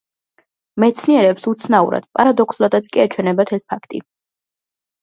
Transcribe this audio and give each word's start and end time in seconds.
მეცნიერებს 0.83 1.45
უცნაურად, 1.53 2.09
პარადოქსულადაც 2.17 2.91
კი 2.97 3.07
ეჩვენათ 3.07 3.55
ეს 3.61 3.71
ფაქტი. 3.75 4.05